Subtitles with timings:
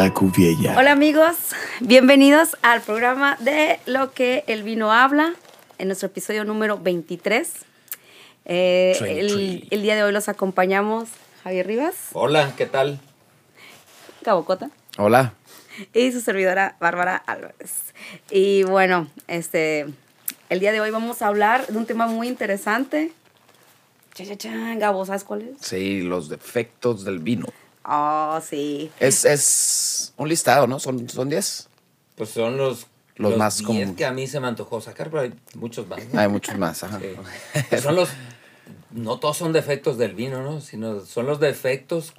[0.00, 0.78] la.
[0.78, 1.36] Hola amigos,
[1.80, 5.34] bienvenidos al programa de Lo que el vino habla,
[5.76, 7.52] en nuestro episodio número 23.
[8.46, 11.10] Eh, el, el día de hoy los acompañamos
[11.44, 12.98] Javier Rivas, Hola, ¿qué tal?
[14.22, 15.34] Cabo Cota Hola.
[15.92, 17.92] y su servidora Bárbara Álvarez.
[18.30, 19.86] Y bueno, este,
[20.48, 23.12] el día de hoy vamos a hablar de un tema muy interesante.
[24.14, 25.56] Cha, cha, cha, Gabo, ¿sabes cuál es?
[25.60, 27.46] Sí, los defectos del vino.
[27.84, 28.90] Oh, sí.
[29.00, 30.78] Es, es un listado, ¿no?
[30.78, 31.12] Son 10.
[31.12, 31.68] Son 10.
[32.16, 33.96] Pues son los, Los más 10 comunes.
[33.96, 36.00] que a mí se me antojó sacar, pero hay muchos más.
[36.12, 36.20] ¿no?
[36.20, 36.82] Hay muchos más.
[36.84, 36.98] Ajá.
[37.00, 37.14] Sí.
[37.70, 38.10] Pues son los,
[38.90, 40.60] no todos son defectos del vino, ¿no?
[40.60, 42.12] Sino son los defectos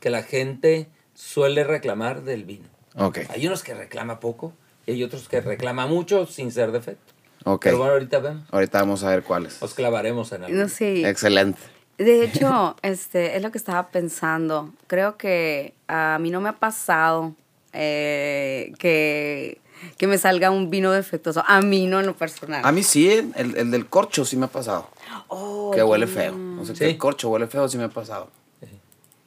[0.00, 2.68] que la gente suele reclamar del vino.
[2.96, 3.20] Ok.
[3.30, 4.52] Hay unos que reclama poco
[4.86, 7.12] y hay otros que reclama mucho sin ser defecto.
[7.44, 7.64] Ok.
[7.64, 8.42] Pero bueno, ahorita vemos.
[8.50, 9.60] Ahorita vamos a ver cuáles.
[9.62, 10.56] Nos clavaremos en algo.
[10.56, 11.08] No sé.
[11.08, 11.58] Excelente.
[11.98, 14.70] De hecho, este, es lo que estaba pensando.
[14.86, 17.34] Creo que a mí no me ha pasado
[17.72, 19.60] eh, que,
[19.96, 21.42] que me salga un vino defectuoso.
[21.46, 22.62] A mí no en lo personal.
[22.64, 24.88] A mí sí, el, el del corcho sí me ha pasado.
[25.28, 26.34] Oh, que huele feo.
[26.60, 26.80] O sea, Sí.
[26.80, 28.30] que el corcho huele feo sí me ha pasado.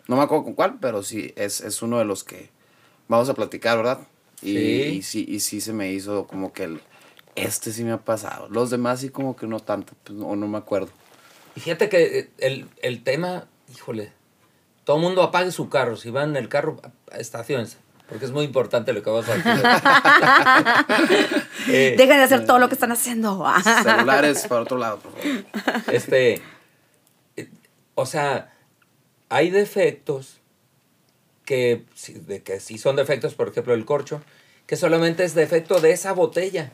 [0.07, 2.49] No me acuerdo con cuál, pero sí, es, es uno de los que
[3.07, 3.99] vamos a platicar, ¿verdad?
[4.43, 4.81] Y Sí.
[4.97, 6.81] y sí, y sí se me hizo como que el...
[7.35, 8.47] Este sí me ha pasado.
[8.49, 10.89] Los demás sí como que no tanto, pues, o no me acuerdo.
[11.55, 14.11] Y fíjate que eh, el, el tema, híjole,
[14.83, 15.95] todo el mundo apague su carro.
[15.95, 16.79] Si van en el carro,
[17.13, 17.77] estaciones.
[18.07, 19.63] Porque es muy importante lo que vas a decir.
[21.67, 23.43] Eh, Dejen de hacer todo lo que están haciendo.
[23.81, 25.45] Celulares para otro lado, por favor.
[25.91, 26.43] este,
[27.37, 27.49] eh,
[27.95, 28.53] o sea,
[29.29, 30.41] hay defectos
[31.43, 31.85] que,
[32.27, 34.21] de que sí son defectos, por ejemplo, el corcho,
[34.67, 36.71] que solamente es defecto de esa botella.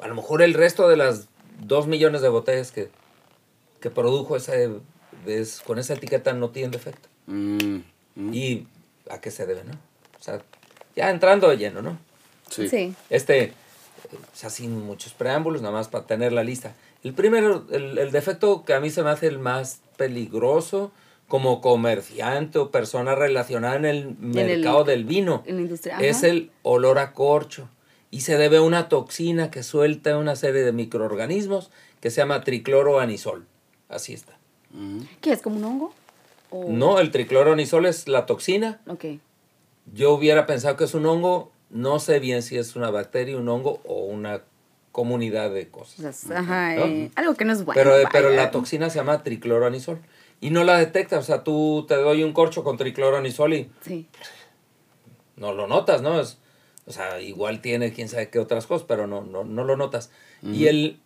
[0.00, 1.28] A lo mejor el resto de las
[1.60, 2.88] dos millones de botellas que,
[3.82, 4.70] que produjo ese,
[5.26, 7.08] es- con esa etiqueta no tienen defecto.
[7.26, 7.76] Mm,
[8.16, 8.66] mm, ¿Y
[9.10, 9.72] a qué se debe, no?
[10.18, 10.40] O sea,
[10.96, 11.98] ya entrando de lleno, ¿no?
[12.48, 12.68] sí.
[12.68, 12.94] Sí.
[13.10, 13.52] Este, eh,
[14.14, 16.74] o sea, sin muchos preámbulos, nada más para tener la lista.
[17.02, 20.92] El primero, el, el defecto que a mí se me hace el más peligroso
[21.28, 25.98] como comerciante o persona relacionada en el el- mercado del vino En la industria.
[26.00, 26.28] es ajá.
[26.28, 27.68] el olor a corcho.
[28.10, 31.70] Y se debe a una toxina que suelta una serie de microorganismos
[32.02, 33.46] que se llama tricloroanisol.
[33.92, 34.32] Así está.
[35.20, 35.42] ¿Qué es?
[35.42, 35.92] ¿Como un hongo?
[36.50, 39.04] O- No, el tricloroanisol es la toxina Ok.
[39.92, 43.48] yo hubiera pensado que es un hongo, no sé bien si es una bacteria, un
[43.48, 44.42] hongo o una
[44.92, 46.30] comunidad de cosas.
[46.30, 46.84] ajá, ¿No?
[46.86, 47.80] eh, algo que no es bueno.
[47.80, 49.98] pero, eh, pero la toxina se llama tricloroanisol
[50.40, 54.06] y no la detectas, o sea, tú te doy un corcho con tricloroanisol y Sí.
[55.36, 56.20] no lo notas, ¿no?
[56.20, 56.38] Es,
[56.86, 60.10] o sea, igual tiene quién sabe qué otras cosas, pero no, no, no lo notas.
[60.42, 61.00] Y el,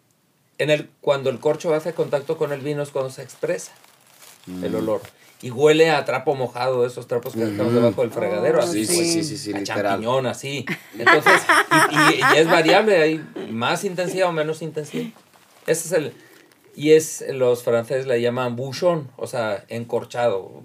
[0.59, 3.73] en el, cuando el corcho hace contacto con el vino es cuando se expresa
[4.63, 5.01] el olor.
[5.43, 8.59] Y huele a trapo mojado, esos trapos que dejamos debajo del fregadero.
[8.59, 9.07] Oh, así, Sí, güey.
[9.11, 9.85] sí, sí, sí, a literal.
[9.93, 10.65] champiñón, así.
[10.99, 11.43] Entonces,
[11.91, 15.11] y, y- y es variable, hay más intensidad o menos intensidad.
[15.67, 16.13] Ese es el.
[16.75, 20.63] Y es, los franceses le llaman bouchon, o sea, encorchado.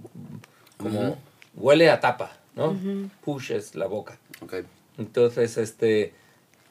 [0.78, 1.18] Como
[1.56, 2.78] huele a tapa, ¿no?
[3.26, 4.18] Push es la boca.
[4.42, 4.56] Ok.
[4.98, 6.14] Entonces, este.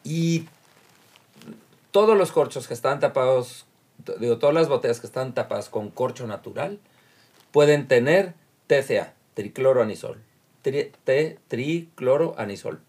[0.04, 0.46] Y
[1.90, 3.66] todos los corchos que están tapados,
[4.18, 6.78] digo, todas las botellas que están tapadas con corcho natural
[7.50, 8.34] pueden tener
[8.66, 10.22] TCA, tricloroanisol.
[10.62, 12.80] Tri, T, tricloroanisol.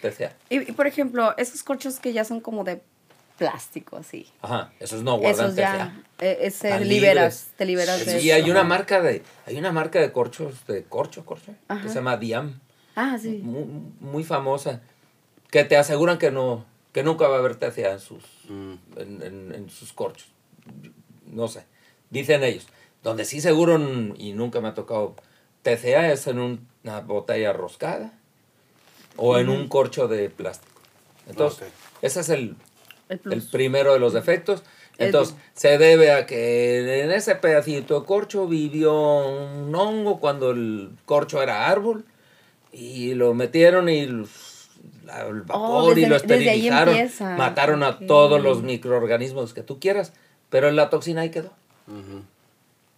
[0.00, 0.32] TCA.
[0.50, 2.82] Y, y, por ejemplo, esos corchos que ya son como de
[3.38, 4.26] plástico, así.
[4.42, 5.92] Ajá, esos no guardan Esos TCA.
[6.20, 8.36] eh, ese Están liberas, te liberas de Y eso.
[8.36, 11.82] hay una marca de, hay una marca de corchos, de corcho, corcho, Ajá.
[11.82, 12.60] que se llama Diam,
[12.94, 13.40] Ah, sí.
[13.42, 13.64] muy,
[14.00, 14.82] muy famosa,
[15.50, 16.64] que te aseguran que no,
[16.94, 18.72] que nunca va a haber TCA en sus, Mm.
[18.96, 20.28] en, en- en sus corchos.
[21.26, 21.64] No sé,
[22.08, 22.66] dicen ellos.
[23.02, 23.78] Donde sí seguro,
[24.16, 25.14] y nunca me ha tocado,
[25.62, 28.12] TCA es en un- una botella roscada
[29.16, 30.80] o en un corcho de plástico.
[31.28, 31.98] Entonces, Ok.
[32.02, 32.56] ese es el,
[33.08, 34.62] El primero de los defectos.
[34.96, 40.52] El- Entonces, se debe a que en ese pedacito de corcho vivió un hongo cuando
[40.52, 42.04] el corcho era árbol
[42.72, 44.06] y lo metieron y
[45.08, 47.36] el vapor y desde- lo desde ahí esterilizaron.
[47.38, 50.12] Mataron a todos los microorganismos que tú quieras,
[50.50, 51.52] pero la toxina ahí quedó.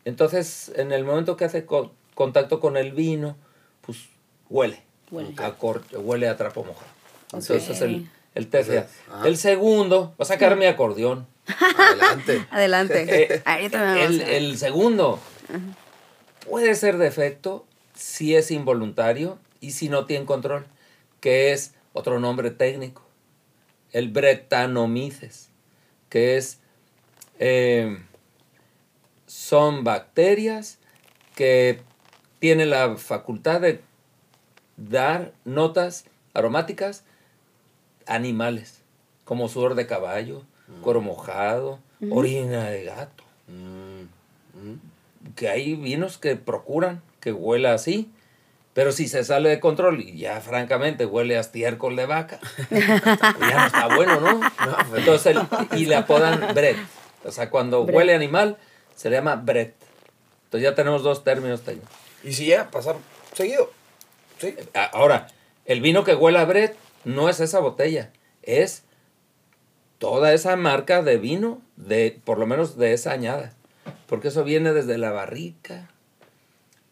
[0.04, 3.36] Entonces, en el momento que hace co- contacto con el vino,
[3.84, 3.98] pues
[4.48, 4.80] huele.
[5.10, 5.34] Huele.
[5.38, 5.54] A
[5.98, 6.86] huele a trapo mojado.
[7.26, 8.58] Entonces, es el, el TCA.
[8.60, 9.28] Entonces, ajá.
[9.28, 11.26] El segundo, va a sacar mi acordeón.
[11.78, 12.46] Adelante.
[12.50, 13.34] Adelante.
[13.34, 14.28] Eh, Ahorita me vas a el, ver.
[14.30, 15.18] el segundo
[16.48, 17.64] puede ser defecto
[17.94, 20.66] si es involuntario y si no tiene control,
[21.20, 23.02] que es otro nombre técnico,
[23.90, 25.48] el bretanomices,
[26.10, 26.60] que es
[27.38, 27.98] eh,
[29.26, 30.78] son bacterias
[31.34, 31.80] que
[32.38, 33.80] tienen la facultad de
[34.76, 36.04] dar notas
[36.34, 37.02] aromáticas
[38.06, 38.82] animales,
[39.24, 40.42] como sudor de caballo,
[40.82, 41.78] cuero mojado,
[42.10, 43.24] orina de gato.
[45.34, 48.10] Que hay vinos que procuran que huela así,
[48.76, 52.38] pero si se sale de control y ya francamente huele a estiércol de vaca,
[52.68, 54.38] pues ya no está bueno, ¿no?
[54.90, 55.34] Pues entonces,
[55.72, 56.76] y le apodan Brett.
[57.24, 58.58] O sea, cuando huele animal,
[58.94, 59.74] se le llama Brett.
[60.44, 61.88] Entonces ya tenemos dos términos técnicos.
[62.22, 62.96] Y si ya pasar
[63.32, 63.72] seguido.
[64.36, 64.54] Sí.
[64.92, 65.28] Ahora,
[65.64, 68.10] el vino que huele a Brett no es esa botella,
[68.42, 68.82] es
[69.96, 73.54] toda esa marca de vino, de por lo menos de esa añada.
[74.06, 75.88] Porque eso viene desde la barrica.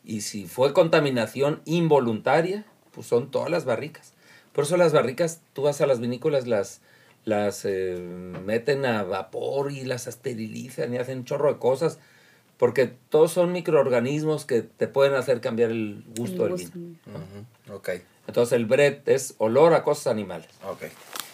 [0.05, 4.13] Y si fue contaminación involuntaria, pues son todas las barricas.
[4.53, 6.81] Por eso las barricas, tú vas a las vinícolas, las,
[7.25, 7.99] las eh,
[8.45, 11.99] meten a vapor y las esterilizan y hacen un chorro de cosas.
[12.57, 16.97] Porque todos son microorganismos que te pueden hacer cambiar el gusto, del vino.
[18.27, 20.49] Entonces el Brett es olor a cosas animales.
[20.65, 20.91] Okay.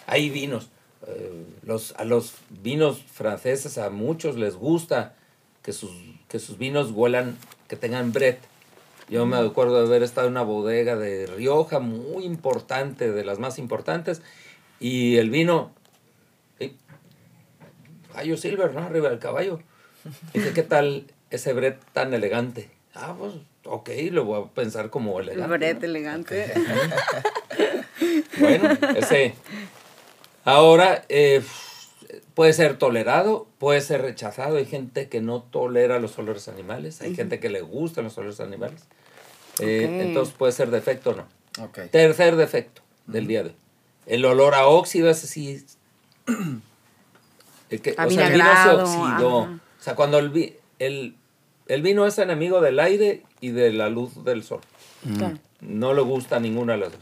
[0.07, 0.69] Hay vinos.
[1.07, 5.15] Eh, los, a los vinos franceses, a muchos les gusta
[5.61, 5.91] que sus,
[6.27, 7.37] que sus vinos huelan,
[7.67, 8.39] que tengan Brett.
[9.11, 13.39] Yo me acuerdo de haber estado en una bodega de Rioja muy importante, de las
[13.39, 14.21] más importantes,
[14.79, 15.73] y el vino,
[16.57, 16.77] ¿sí?
[18.37, 18.79] Silver, ¿no?
[18.79, 19.59] Arriba del caballo.
[20.33, 22.69] Dice, ¿qué tal ese Brett tan elegante?
[22.95, 23.33] Ah, pues,
[23.65, 25.57] ok, lo voy a pensar como elegante.
[25.57, 26.53] Brett elegante.
[28.39, 29.35] bueno, ese.
[30.45, 31.43] Ahora, eh,
[32.33, 34.55] puede ser tolerado, puede ser rechazado.
[34.55, 38.39] Hay gente que no tolera los olores animales, hay gente que le gustan los olores
[38.39, 38.85] animales.
[39.61, 41.27] Eh, entonces puede ser defecto o no.
[41.91, 43.55] Tercer defecto del día de hoy.
[44.05, 45.65] El olor a óxido, ese sí.
[47.69, 49.37] El que, o sea, el vino se oxidó.
[49.37, 51.15] O sea, cuando el, el,
[51.67, 54.59] el, vino es enemigo del aire y de la luz del sol.
[55.61, 57.01] No le gusta ninguna de las dos.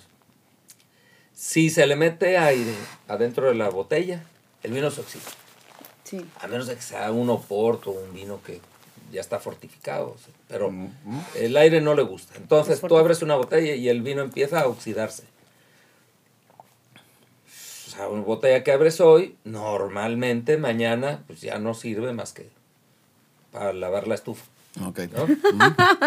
[1.34, 2.76] Si se le mete aire
[3.08, 4.24] adentro de la botella,
[4.62, 5.24] el vino se oxida.
[6.04, 6.24] Sí.
[6.40, 8.62] A menos de que sea un oporto o un vino que
[9.12, 10.16] ya está fortificado.
[10.48, 10.74] Pero
[11.36, 12.36] el aire no le gusta.
[12.38, 15.24] Entonces tú abres una botella y el vino empieza a oxidarse.
[17.88, 22.50] O sea, una botella que abres hoy, normalmente mañana pues ya no sirve más que
[23.52, 24.46] para lavar la estufa.
[24.86, 25.00] Ok.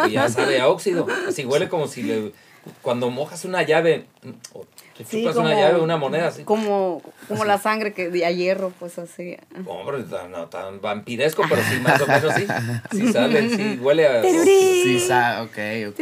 [0.09, 1.07] y ya sabe a óxido.
[1.29, 2.33] Así huele como si le
[2.81, 4.07] cuando mojas una llave,
[4.53, 4.65] o
[4.97, 6.45] te chupas una llave, una moneda así.
[6.45, 9.37] Como, como la sangre que de a hierro, pues así.
[9.67, 12.47] Hombre, no tan vampiresco, pero sí, más o menos sí.
[12.91, 14.23] Sí sale, sí huele a.
[14.23, 16.01] Sí, sabe, ok, ok.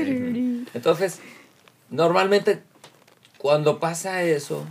[0.74, 1.20] Entonces,
[1.88, 2.62] normalmente,
[3.38, 4.66] cuando pasa eso,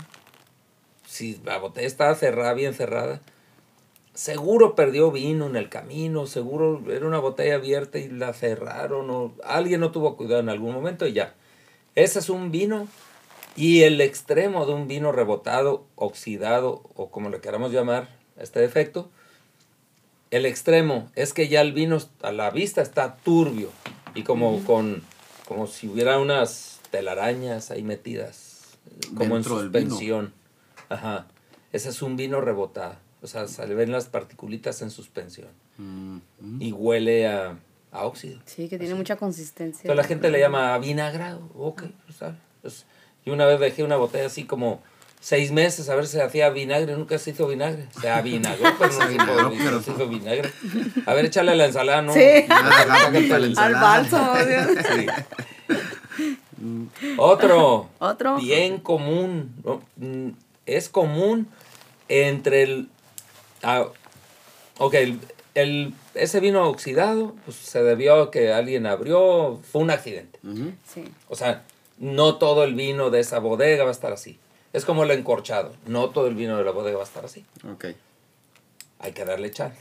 [1.08, 3.22] si la botella está cerrada, bien cerrada,
[4.14, 9.34] seguro perdió vino en el camino, seguro era una botella abierta y la cerraron, o
[9.44, 11.36] alguien no tuvo cuidado en algún momento y ya
[11.96, 12.88] ese es un vino
[13.60, 18.08] y el extremo de un vino rebotado, oxidado o como le queramos llamar
[18.38, 19.10] este defecto,
[20.32, 23.70] el extremo es que ya el vino a la vista está turbio
[24.16, 25.04] y como con
[25.46, 28.78] como si hubiera unas telarañas ahí metidas
[29.14, 30.34] como en suspensión.
[30.88, 31.28] Ajá.
[31.74, 32.96] Ese es un vino rebotado.
[33.22, 35.50] O sea, se le ven las particulitas en suspensión.
[36.60, 37.60] Y huele a,
[37.92, 38.40] a óxido.
[38.46, 39.82] Sí, que tiene mucha consistencia.
[39.82, 41.50] Entonces la gente le llama vinagrado.
[41.56, 42.32] Ok, pues,
[42.62, 42.86] pues,
[43.30, 44.82] y una vez dejé una botella así como
[45.20, 47.88] seis meses a ver si se hacía vinagre, nunca se hizo vinagre.
[47.96, 48.92] O sea, vinagre, pero
[49.72, 50.52] no se hizo, vinagre.
[51.06, 52.14] A ver, échale a la ensalada, ¿no?
[52.14, 52.46] Sí.
[52.50, 55.06] Al bálsamo, sí.
[57.18, 57.90] Otro.
[58.00, 58.38] Otro.
[58.38, 59.54] Bien común.
[59.98, 60.30] Mm,
[60.66, 61.48] es común
[62.08, 62.90] entre el...
[63.62, 63.86] Ah,
[64.78, 65.20] ok, el,
[65.56, 70.40] el, ese vino oxidado pues, se debió a que alguien abrió, fue un accidente.
[70.94, 71.04] sí.
[71.28, 71.64] O sea,
[72.00, 74.40] no todo el vino de esa bodega va a estar así.
[74.74, 77.46] Es como el encorchado, no todo el vino de la bodega va a estar así.
[77.74, 77.96] Okay.
[79.00, 79.80] Hay que darle chance.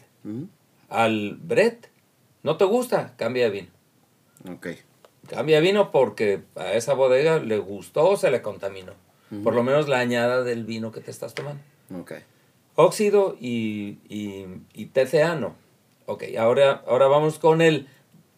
[0.89, 1.89] Al Brett,
[2.43, 3.15] ¿no te gusta?
[3.17, 3.69] Cambia de vino.
[4.57, 4.79] Okay.
[5.29, 8.93] Cambia de vino porque a esa bodega le gustó o se le contaminó.
[9.45, 11.63] Por lo menos la añada del vino que te estás tomando.
[12.01, 12.23] Okay.
[12.77, 15.55] Óxido y, y, TCA no.
[16.07, 17.89] Ok, ahora, ahora vamos con el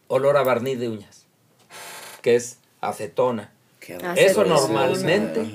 [0.08, 1.26] olor a barniz de uñas,
[2.22, 3.52] que es acetona.
[4.16, 5.46] Eso normalmente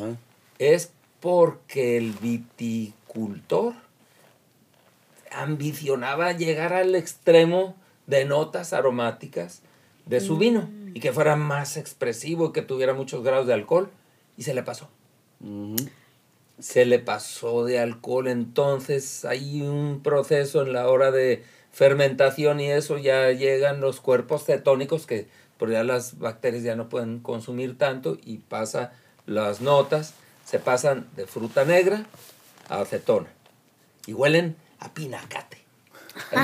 [0.60, 3.74] es porque el viticultor
[5.32, 7.75] ambicionaba llegar al extremo
[8.08, 9.62] de notas aromáticas
[10.06, 13.89] de su vino y que fuera más expresivo y que tuviera muchos grados de alcohol
[14.38, 14.89] y se le pasó.
[16.60, 22.72] Se le pasó de alcohol, entonces hay un proceso en la hora de fermentación y
[22.72, 27.77] eso ya llegan los cuerpos cetónicos que por ya las bacterias ya no pueden consumir
[27.77, 28.93] tanto y pasa
[29.25, 30.13] las notas,
[30.45, 32.05] se pasan de fruta negra
[32.69, 33.27] a acetona
[34.05, 35.64] y huelen a pinacate.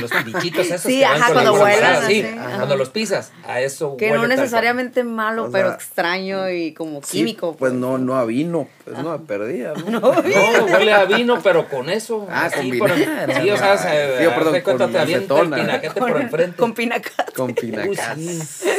[0.02, 2.56] Los bichitos esos Sí, que van ajá, con la cuando huelan, sí, ajá.
[2.58, 6.74] cuando los pisas, a eso Que huele no necesariamente malo, O pero sea, extraño y
[6.74, 7.56] como Sí, químico.
[7.58, 10.00] pues no, no a vino, pues no a perdida, ¿no?
[10.02, 12.28] No, huele a vino, pero con eso.
[12.30, 12.98] Ah, así con por-.
[12.98, 15.56] Sí, o sea, se, Sí, perdón, cuenta, con te avienta el acetona.
[15.58, 16.58] pinaquete por enfrente.
[16.58, 17.34] Con pinacate.
[17.34, 17.72] Con sí.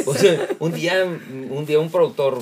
[0.05, 1.03] O sea, un día,
[1.49, 2.37] un día un productor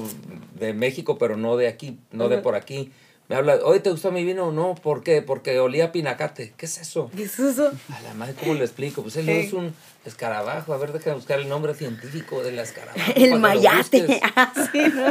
[0.59, 2.91] de México, pero no de aquí, no de por aquí,
[3.31, 4.51] me habla, oye, ¿te gustó mi vino?
[4.51, 5.21] No, ¿por qué?
[5.21, 6.53] Porque olía a pinacate.
[6.57, 7.09] ¿Qué es eso?
[7.15, 7.71] ¿Qué es eso?
[7.89, 9.01] A la madre, ¿cómo le explico?
[9.03, 9.37] Pues él no Sí.
[9.39, 9.73] es un
[10.03, 10.73] escarabajo.
[10.73, 12.99] A ver, déjame buscar el nombre científico del escarabajo.
[13.15, 14.19] El mayate.
[14.35, 15.07] Ah, sí, ¿no?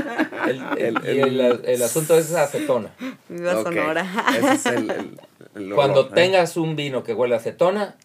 [0.46, 2.90] El, el- El- y el- el asunto es acetona.
[3.30, 4.06] Viva Ok, Sonora.
[4.36, 5.20] Ese es el, el-
[5.54, 6.10] el Cuando ¿eh?
[6.14, 7.96] tengas un vino que huele a acetona,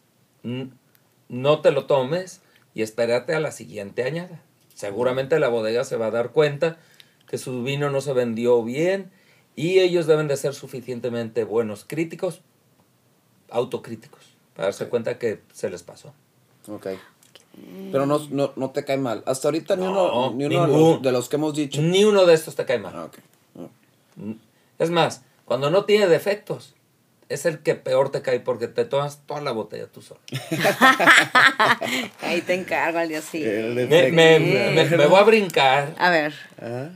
[1.30, 2.42] no te lo tomes
[2.74, 4.42] y espérate a la siguiente añada.
[4.74, 6.78] Seguramente la bodega se va a dar cuenta
[7.28, 9.12] que su vino no se vendió bien
[9.56, 12.42] y ellos deben de ser suficientemente buenos críticos,
[13.50, 14.22] autocríticos,
[14.56, 16.14] para darse cuenta que se les pasó.
[16.68, 16.88] Ok.
[17.92, 19.24] Pero no, no, no te cae mal.
[19.26, 21.82] Hasta ahorita ni No, uno, ni uno de, los, de los que hemos dicho.
[21.82, 22.94] Ni uno de estos te cae mal.
[22.96, 23.10] Ah.
[24.18, 24.34] Mm.
[24.78, 26.74] Es más, cuando no tiene defectos,
[27.30, 30.20] es el que peor te cae porque te tomas toda la botella tú solo.
[32.22, 34.12] Ahí te encargo al día siguiente.
[34.12, 36.34] Me- me voy a brincar A ver.
[36.62, 36.90] Ah,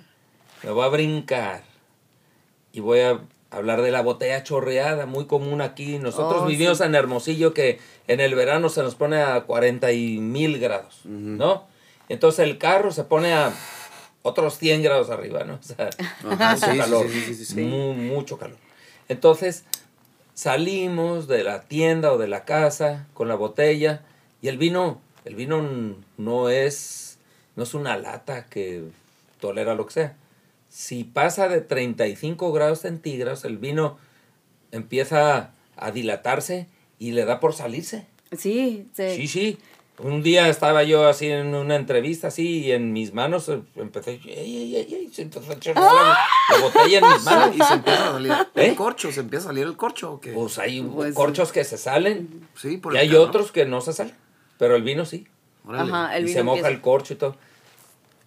[0.64, 1.64] me voy a brincar
[2.74, 3.20] y voy a
[3.52, 5.98] hablar de la botella chorreada, muy común aquí.
[6.00, 6.84] Nosotros Oh, vivimos sí.
[6.84, 11.68] en Hermosillo que en el verano se nos pone a 40 y mil grados, ¿no?
[12.10, 13.52] Entonces el carro se pone a
[14.22, 15.56] otros 100 grados arriba, ¿no?
[15.62, 15.90] O sea,
[16.30, 18.58] Ajá, mucho sí, calor, sí, mucho calor.
[19.08, 19.64] Entonces
[20.36, 24.02] salimos de la tienda o de la casa con la botella
[24.42, 25.62] y el vino, el vino
[26.18, 27.18] no es,
[27.56, 28.84] no es una lata que
[29.40, 30.16] tolera lo que sea.
[30.70, 33.98] Si pasa de 35 grados centígrados, el vino
[34.72, 36.68] empieza a dilatarse
[37.00, 38.06] y le da por salirse.
[38.38, 39.16] Sí, sí.
[39.16, 39.58] Sí, sí.
[39.98, 44.58] Un día estaba yo así en una entrevista así y en mis manos empecé, ey,
[44.58, 46.18] ey, ey, ey, se empezó a chorrear la,
[46.52, 47.56] la botella en mis manos.
[47.56, 48.68] Y se empieza a salir ¿Eh?
[48.68, 50.32] el corcho, se empieza a salir el corcho o qué?
[50.32, 53.28] Pues hay Pues, corchos que se salen sí, por y hay calor.
[53.28, 54.16] otros que no se salen,
[54.58, 55.28] pero el vino sí.
[55.66, 55.92] Órale.
[55.92, 57.36] Ajá, el y vino se moja empieza- el corcho y todo.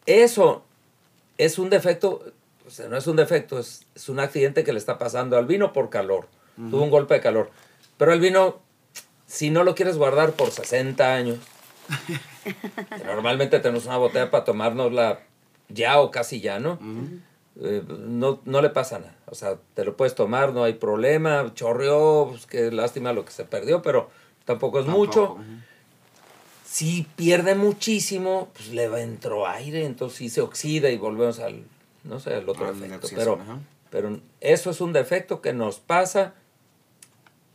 [0.04, 0.64] Eso
[1.38, 2.22] es un defecto,
[2.66, 5.46] o sea, no es un defecto, es, es un accidente que le está pasando al
[5.46, 6.26] vino por calor.
[6.56, 7.50] Tuvo un golpe de calor.
[7.96, 8.60] Pero el vino,
[9.26, 11.38] si no lo quieres guardar por 60 años,
[12.46, 15.20] que normalmente tenemos una botella para tomárnosla
[15.68, 16.78] ya o casi ya, ¿no?
[17.60, 19.14] Eh, no, no le pasa nada.
[19.26, 21.52] O sea, te lo puedes tomar, no hay problema.
[21.54, 24.10] Chorreó, pues qué lástima lo que se perdió, pero
[24.44, 25.38] tampoco es mucho.
[26.72, 31.64] Si pierde muchísimo, pues le va- entró aire, entonces sí se oxida y volvemos al,
[32.02, 32.96] no sé, al otro Al defecto.
[33.08, 33.60] oxidación, Pero, ajá.
[33.90, 36.32] pero eso es un defecto que nos pasa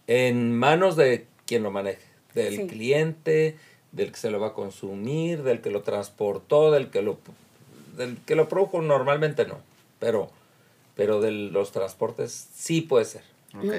[0.06, 2.04] en manos de quien lo maneje,
[2.36, 2.68] del Sí.
[2.68, 3.58] cliente,
[3.92, 7.18] del que se lo va a consumir, del que lo transportó, del que lo,
[7.98, 9.58] del que lo produjo normalmente no,
[9.98, 10.30] pero,
[10.96, 13.24] pero de los transportes sí puede ser.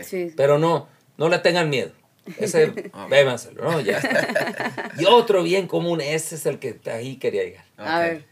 [0.02, 0.33] Sí.
[0.37, 1.92] Pero no, no le tengan miedo.
[2.38, 3.80] Ese, bébanselo, ¿no?
[3.80, 4.92] Ya está.
[4.99, 7.64] Y otro bien común, ese es el que ahí quería llegar.
[7.76, 8.25] A ver.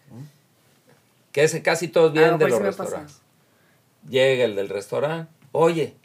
[1.32, 3.20] Que ese casi todos vienen de los restaurantes.
[4.08, 5.96] Llega el del restaurante, oye,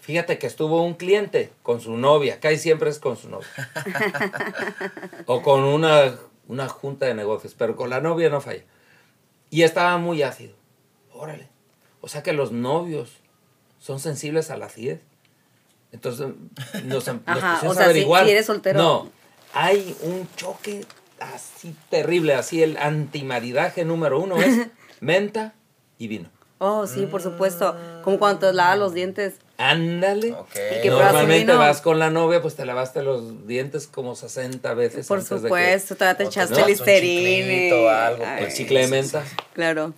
[0.00, 3.46] fíjate que estuvo un cliente con su novia, casi siempre es con su novia.
[5.26, 6.16] o con una,
[6.48, 8.64] una junta de negocios, pero con la novia no falla.
[9.50, 10.54] Y estaba muy ácido.
[11.12, 11.48] Órale.
[12.00, 13.18] O sea que los novios
[13.78, 15.00] son sensibles a la acidez.
[15.92, 16.28] Entonces
[16.84, 18.24] nos, em- nos Ajá, pusimos o sea, si- averiguar.
[18.24, 18.78] si eres soltero.
[18.78, 19.10] No,
[19.54, 20.84] hay un choque
[21.18, 24.68] así terrible, así el antimaridaje número uno es
[25.00, 25.54] menta
[25.98, 26.28] y vino.
[26.62, 27.74] Oh, sí, por supuesto.
[28.04, 29.36] Como cuando te lavas los dientes.
[29.56, 30.32] Ándale.
[30.34, 30.48] Ok.
[30.54, 34.14] Y que pruebas un Normalmente vas con la novia, pues te lavaste los dientes como
[34.14, 35.06] 60 veces.
[35.06, 37.68] Por antes de que- supuesto, todavía te echaste un listerine.
[37.70, 39.24] chiclito algo, Ay, El chicle de Sí, sí, menta.
[39.54, 39.94] Claro.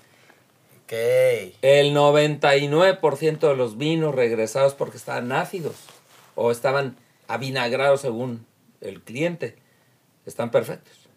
[1.63, 5.77] El 99% de los vinos regresados porque estaban ácidos
[6.35, 6.97] o estaban
[7.29, 8.45] avinagrados según
[8.81, 9.57] el cliente,
[10.27, 11.09] están perfectos.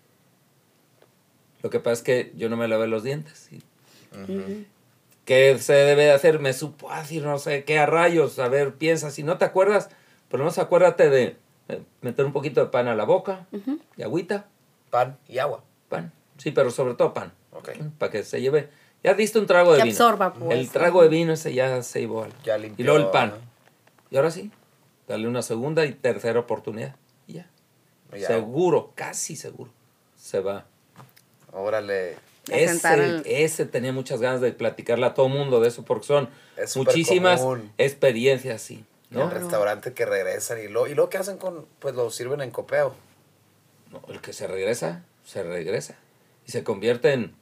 [1.61, 3.49] Lo que pasa es que yo no me lavé los dientes.
[5.25, 6.39] ¿Qué se debe de hacer?
[6.39, 8.37] Me supo ácido, no sé qué a rayos.
[8.39, 9.89] A ver, piensa, si no te acuerdas,
[10.29, 11.35] por lo menos acuérdate de
[11.69, 13.47] eh, meter un poquito de pan a la boca
[13.97, 14.45] y agüita,
[14.91, 15.63] Pan y agua.
[15.89, 16.13] pan.
[16.37, 17.33] Sí, pero sobre todo pan.
[17.51, 17.69] Ok.
[17.97, 18.69] Para que se lleve.
[19.05, 19.93] Ya diste un trago de Que vino.
[19.93, 20.57] absorba, pues.
[20.57, 22.33] El trago de vino ese ya se igual.
[22.43, 23.33] Ya Y limpió, luego el pan.
[24.09, 24.49] Y ahora sí,
[25.07, 26.95] dale una segunda y tercera oportunidad.
[27.27, 27.47] Y ya.
[28.27, 29.69] seguro, casi seguro,
[30.17, 30.65] se va.
[31.51, 32.17] Órale.
[32.49, 36.29] Ese, ese tenía muchas ganas de platicarle a todo mundo de eso porque son
[36.75, 37.43] muchísimas
[37.77, 38.85] experiencias, sí.
[39.11, 39.25] ¿no?
[39.25, 42.49] El restaurante que regresan y lo, y lo que hacen con, pues lo sirven en
[42.49, 42.95] copeo.
[43.91, 45.95] No, el que se regresa, se regresa.
[46.47, 47.35] Y se convierte en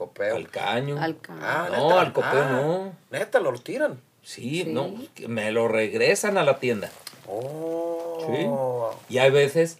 [0.00, 0.34] copeo.
[0.34, 0.98] Al caño.
[0.98, 1.40] Al caño.
[1.42, 2.92] Ah, no, al copeo ah, no.
[3.10, 4.00] Neta, lo tiran.
[4.22, 4.94] Sí, no,
[5.28, 6.90] me lo regresan a la tienda.
[7.26, 8.18] Oh.
[8.26, 9.14] Sí.
[9.14, 9.78] Y hay veces,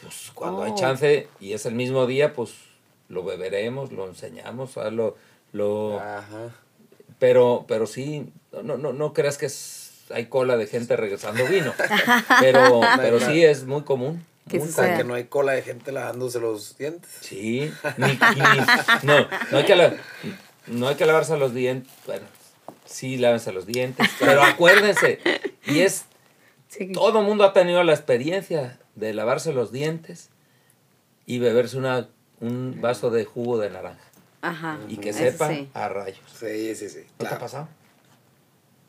[0.00, 0.74] pues cuando hay oh.
[0.74, 2.54] chance y es el mismo día, pues
[3.08, 5.16] lo beberemos, lo enseñamos, lo,
[5.52, 6.50] lo Ajá.
[7.20, 8.32] pero, pero sí,
[8.64, 9.48] no, no, no creas que
[10.12, 11.72] hay cola de gente regresando vino.
[12.40, 14.26] pero, pero sí es muy común.
[14.48, 17.10] Que, que no hay cola de gente lavándose los dientes.
[17.20, 18.06] Sí, no,
[19.50, 19.98] no hay que
[20.66, 21.92] no hay que lavarse los dientes.
[22.06, 22.26] Bueno,
[22.84, 24.08] sí, lávense los dientes.
[24.18, 25.20] Pero acuérdense,
[25.66, 26.06] y es.
[26.94, 30.30] Todo el mundo ha tenido la experiencia de lavarse los dientes
[31.26, 32.08] y beberse una
[32.40, 34.04] un vaso de jugo de naranja.
[34.40, 34.78] Ajá.
[34.88, 36.20] Y que sepa a rayos.
[36.38, 37.06] Sí, sí, sí.
[37.18, 37.68] ¿No te ha pasado?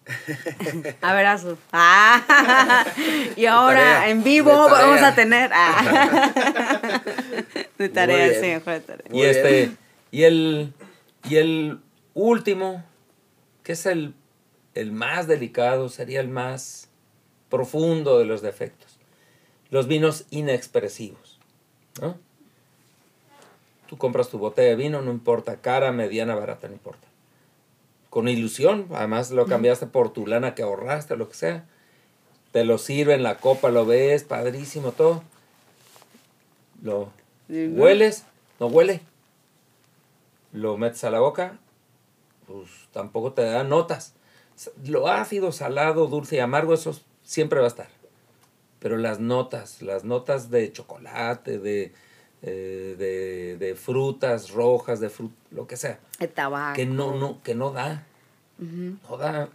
[1.01, 1.25] A ver,
[1.71, 2.85] Ah,
[3.35, 5.51] y ahora en vivo vamos a tener.
[5.53, 7.01] Ah.
[7.77, 9.05] De tarea, sí, de tarea.
[9.11, 9.71] Y este,
[10.11, 10.73] y el,
[11.27, 11.79] y el
[12.13, 12.83] último,
[13.63, 14.13] que es el,
[14.73, 16.89] el más delicado, sería el más
[17.49, 18.99] profundo de los defectos.
[19.69, 21.39] Los vinos inexpresivos.
[22.01, 22.17] ¿no?
[23.87, 27.07] Tú compras tu botella de vino, no importa, cara, mediana, barata, no importa.
[28.13, 31.65] Con ilusión, además lo cambiaste por tu lana que ahorraste, lo que sea.
[32.51, 35.23] Te lo sirve en la copa, lo ves, padrísimo, todo.
[36.83, 37.11] Lo
[37.49, 38.25] hueles,
[38.59, 39.01] no huele.
[40.51, 41.57] Lo metes a la boca,
[42.45, 44.13] pues tampoco te da notas.
[44.85, 47.89] Lo ácido, salado, dulce y amargo, eso siempre va a estar.
[48.77, 51.93] Pero las notas, las notas de chocolate, de,
[52.45, 55.99] eh, de, de, frutas rojas, de fruta, lo que sea.
[56.19, 56.75] El tabaco.
[56.75, 58.05] Que no, no, que no da.
[58.57, 59.47] No da.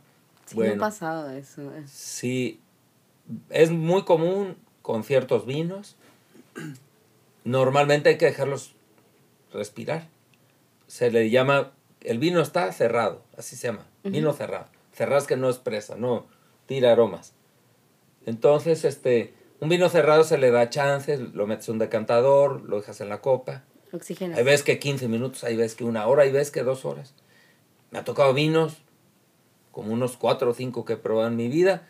[0.47, 1.63] Sí, bueno, ha pasado eso.
[1.75, 1.85] Eh.
[1.87, 2.61] Sí,
[3.51, 5.97] es muy común con ciertos vinos.
[7.45, 8.75] Normalmente hay que dejarlos
[9.53, 10.09] respirar.
[10.87, 14.67] Se le llama, el vino está cerrado, así se llama, vino cerrado.
[14.95, 16.27] Cerrado es que no expresa, no
[16.67, 17.35] tira aromas.
[18.25, 22.77] Entonces, este, un vino cerrado se le da chance, lo metes en un decantador, lo
[22.77, 23.65] dejas en la copa.
[23.93, 24.37] Oxígeno.
[24.37, 27.15] Hay veces que 15 minutos, hay veces que una hora, hay veces que dos horas.
[27.91, 28.77] Me ha tocado vinos,
[29.73, 31.87] como unos cuatro o cinco que he probado en mi vida,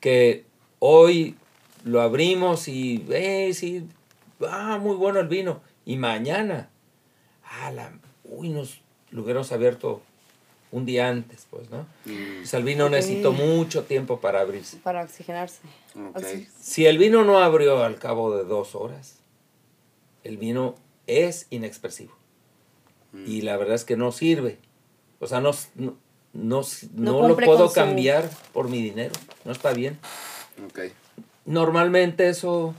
[0.00, 0.44] que
[0.78, 1.36] hoy
[1.84, 3.86] lo abrimos y, eh, sí,
[4.48, 5.60] ah, muy bueno el vino.
[5.84, 6.70] Y mañana,
[7.44, 7.92] ah, la,
[8.24, 10.02] uy, nos lo hubiéramos abierto
[10.72, 11.86] un día antes, pues, ¿no?
[12.04, 12.44] Mm.
[12.52, 14.78] el vino necesitó mucho tiempo para abrirse.
[14.78, 15.60] Para oxigenarse.
[16.60, 19.18] Si el vino no abrió al cabo de dos horas,
[20.22, 22.14] el vino es inexpresivo.
[23.12, 23.24] Mm.
[23.26, 24.58] Y la verdad es que no sirve.
[25.18, 26.62] O sea, no, no,
[26.94, 29.12] no, lo puedo cambiar por mi dinero.
[29.44, 29.98] No está bien.
[31.44, 32.74] Normalmente eso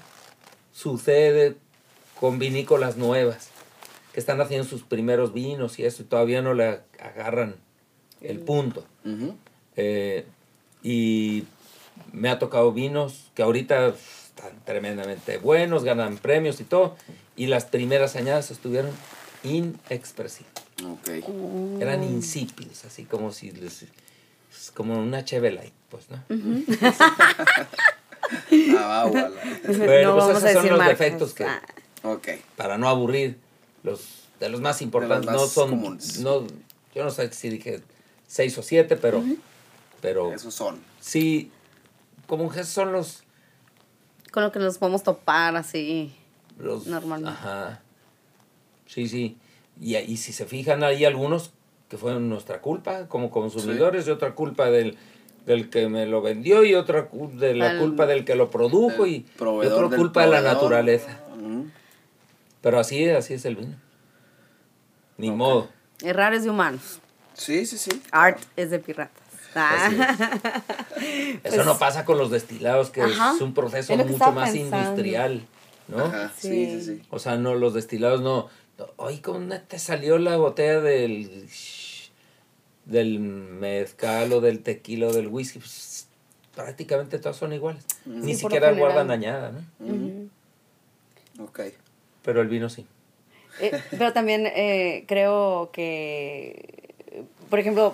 [0.71, 1.57] sucede
[2.19, 3.49] con vinícolas nuevas
[4.13, 7.55] que están haciendo sus primeros vinos y eso y todavía no le agarran
[8.21, 8.85] el punto.
[9.75, 10.25] Eh,
[10.83, 11.45] y
[12.11, 16.95] me ha tocado vinos que ahorita están tremendamente buenos, ganan premios y todo.
[17.35, 18.91] Y las primeras añadas estuvieron
[19.43, 20.51] inexpresivas.
[21.79, 23.85] Eran insípidos, así como si les,
[24.73, 26.17] como una Chevy pues, ¿no?
[28.79, 29.29] ah, bueno,
[29.65, 31.61] pues esos son los defectos que, ah.
[32.55, 33.37] para no aburrir,
[33.83, 36.47] los de los más importantes, no son, no,
[36.95, 37.81] yo no sé si dije
[38.31, 39.21] seis o siete, pero,
[39.99, 40.79] pero esos son.
[41.01, 41.51] Sí,
[42.27, 43.23] como que son los...
[44.31, 46.15] Con lo que nos podemos topar así,
[46.57, 47.37] los, normalmente.
[47.37, 47.81] Ajá,
[48.85, 49.37] sí, sí.
[49.81, 51.51] Y, y si se fijan, hay algunos
[51.89, 54.97] que fueron nuestra culpa como consumidores y otra culpa del,
[55.45, 59.25] del que me lo vendió y otra de la culpa del que lo produjo y,
[59.37, 61.19] otra culpa de la naturaleza.
[62.61, 63.75] Pero así, así es el vino.
[65.17, 65.67] Ni modo.
[66.01, 67.01] Errar es de humanos.
[67.33, 68.01] Sí, sí, sí.
[68.11, 69.11] Art es de piratas.
[71.43, 75.45] Eso no pasa con los destilados, que es un proceso mucho más industrial,
[75.89, 76.09] ¿no?
[76.37, 76.79] sí.
[76.79, 78.49] sí, sí, O sea, no, los destilados no,
[78.97, 81.47] Oye, ¿cómo te salió la botella del,
[82.85, 85.59] del mezcal o del tequila o del whisky?
[85.59, 86.07] Pues,
[86.55, 87.85] prácticamente todas son iguales.
[88.05, 91.43] Ni siquiera guardan añada, ¿no?
[91.43, 91.61] Ok.
[92.23, 92.85] Pero el vino sí.
[93.59, 96.80] Eh, pero también eh, creo que,
[97.51, 97.93] por ejemplo,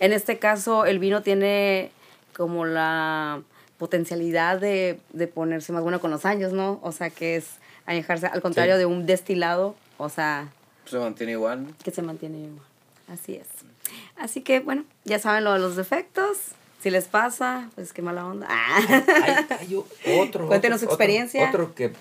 [0.00, 1.92] en este caso el vino tiene
[2.34, 3.42] como la
[3.78, 6.80] potencialidad de, de, ponerse más bueno con los años, ¿no?
[6.82, 7.46] O sea, que es
[7.84, 10.48] añejarse, al contrario de un destilado, o sea...
[10.86, 11.66] Se mantiene igual.
[11.84, 12.66] Que se mantiene igual.
[13.08, 13.46] Así es.
[14.16, 16.38] Así que, bueno, ya saben lo de los defectos.
[16.82, 18.46] Si les pasa, pues qué mala onda.
[19.60, 19.84] Hay,
[20.18, 20.46] otro.
[20.46, 21.48] Cuéntenos su experiencia.
[21.48, 21.92] Otro, que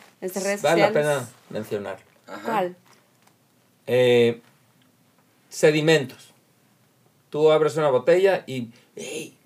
[0.62, 1.98] vale la pena mencionar.
[2.46, 2.76] ¿Cuál?
[3.88, 4.42] Eh,
[5.50, 6.35] sedimentos.
[7.36, 9.38] Tú abres una botella y ¡hey!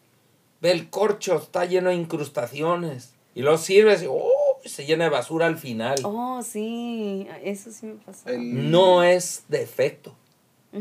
[0.62, 3.16] ve el corcho, está lleno de incrustaciones.
[3.34, 4.60] Y lo sirves y ¡oh!
[4.64, 5.98] se llena de basura al final.
[6.04, 8.30] Oh, sí, eso sí me pasa.
[8.38, 10.14] No es defecto.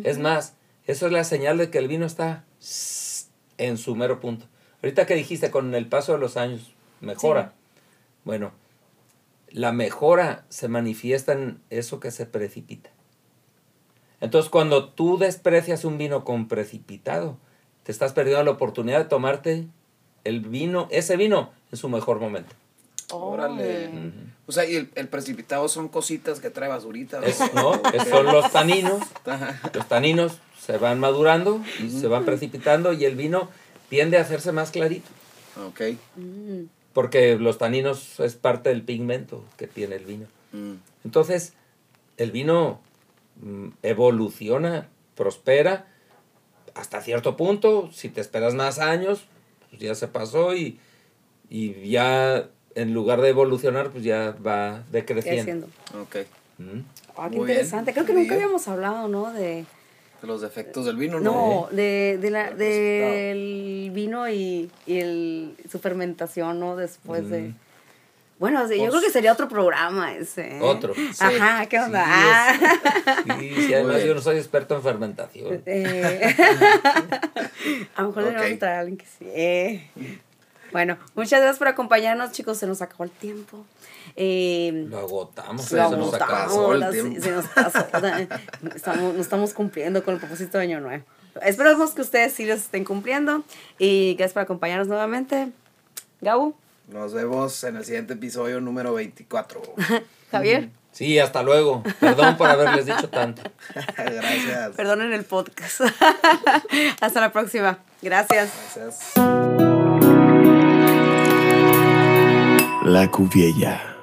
[0.04, 0.52] Es más,
[0.86, 2.44] eso es la señal de que el vino está
[3.56, 4.44] en su mero punto.
[4.82, 7.54] Ahorita que dijiste, con el paso de los años, mejora.
[8.24, 8.52] Bueno,
[9.48, 12.90] la mejora se manifiesta en eso que se precipita.
[14.20, 17.36] Entonces, cuando tú desprecias un vino con precipitado,
[17.84, 19.66] te estás perdiendo la oportunidad de tomarte
[20.24, 22.54] el vino, ese vino, en su mejor momento.
[23.10, 23.90] Órale.
[24.46, 27.20] O sea, y el, precipitado son cositas que trae basurita.
[27.54, 27.80] ¿no?
[28.10, 29.02] son los taninos.
[29.72, 33.48] los taninos se van madurando y se van precipitando y el vino
[33.88, 35.08] tiende a hacerse más clarito.
[35.66, 35.80] Ok.
[36.16, 36.64] Mm.
[36.92, 40.26] Porque los taninos es parte del pigmento que tiene el vino.
[40.52, 40.74] Mm.
[41.04, 41.54] Entonces,
[42.18, 42.80] el vino
[43.82, 45.86] evoluciona, prospera
[46.74, 47.90] hasta cierto punto.
[47.92, 49.26] Si te esperas más años,
[49.70, 50.78] pues ya se pasó y,
[51.50, 55.66] y ya en lugar de evolucionar, pues ya va decreciendo.
[56.00, 56.16] Ok.
[57.16, 57.92] Ah, qué interesante.
[57.92, 59.32] Creo que nunca habíamos hablado, ¿no?
[59.32, 59.64] De,
[60.20, 61.32] de los defectos del vino, ¿no?
[61.32, 66.76] No, de, de la, del vino y, y el, su fermentación, ¿no?
[66.76, 67.52] Después de...
[68.38, 70.58] Bueno, yo creo que sería otro programa ese.
[70.58, 70.60] ¿eh?
[70.62, 70.94] Otro.
[71.18, 72.06] Ajá, ¿qué onda?
[73.38, 75.62] Sí, sí, además yo no soy experto en fermentación.
[75.66, 76.36] Eh.
[77.96, 78.34] a lo mejor okay.
[78.34, 79.24] deberíamos traer a alguien que sí.
[79.26, 79.88] Eh.
[80.72, 82.58] Bueno, muchas gracias por acompañarnos, chicos.
[82.58, 83.64] Se nos acabó el tiempo.
[84.16, 85.72] Eh, lo agotamos.
[85.72, 87.20] Lo se nos acabó el tiempo.
[87.20, 87.78] Se, nos pasó.
[88.74, 91.04] estamos, no estamos cumpliendo con el propósito de Año Nuevo.
[91.42, 93.44] Esperamos que ustedes sí los estén cumpliendo.
[93.78, 95.50] Y gracias por acompañarnos nuevamente.
[96.20, 96.54] Gabu.
[96.88, 99.60] Nos vemos en el siguiente episodio número 24.
[100.30, 100.70] Javier.
[100.90, 101.82] Sí, hasta luego.
[102.00, 103.42] Perdón por haberles dicho tanto.
[103.96, 104.74] Gracias.
[104.74, 105.82] Perdonen el podcast.
[107.00, 107.78] hasta la próxima.
[108.00, 108.50] Gracias.
[108.74, 109.12] Gracias.
[112.84, 113.97] La Cuviella.